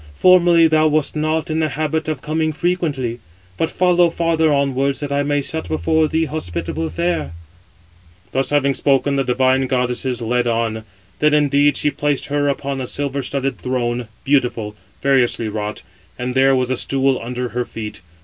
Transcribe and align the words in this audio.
Formerly 0.15 0.67
thou 0.67 0.87
wast 0.87 1.15
not 1.15 1.51
in 1.51 1.59
the 1.59 1.69
habit 1.69 2.07
of 2.07 2.23
coming 2.23 2.53
frequently. 2.53 3.19
590 3.57 3.57
But 3.59 3.69
follow 3.69 4.09
farther 4.09 4.51
onwards, 4.51 4.99
that 4.99 5.11
I 5.11 5.21
may 5.21 5.43
set 5.43 5.67
before 5.67 6.07
thee 6.07 6.25
hospitable 6.25 6.89
fare." 6.89 7.33
Thus 8.31 8.49
having 8.49 8.73
spoken, 8.73 9.15
the 9.15 9.23
divine 9.23 9.61
of 9.61 9.69
goddesses 9.69 10.19
led 10.19 10.47
on. 10.47 10.85
Then 11.19 11.35
indeed 11.35 11.77
she 11.77 11.91
placed 11.91 12.25
her 12.25 12.49
upon 12.49 12.81
a 12.81 12.87
silver 12.87 13.21
studded 13.21 13.59
throne, 13.59 14.07
beautiful, 14.23 14.75
variously 15.03 15.49
wrought, 15.49 15.83
and 16.17 16.33
there 16.33 16.55
was 16.55 16.71
a 16.71 16.77
stool 16.77 17.19
under 17.23 17.49
her 17.49 17.63
feet. 17.63 18.01